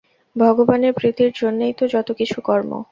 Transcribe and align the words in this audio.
ভগবানের 0.35 0.93
প্রীতির 0.93 1.31
জন্যই 1.35 1.73
তো 1.73 1.83
যত 1.87 2.09
কিছু 2.11 2.37
কর্ম। 2.41 2.71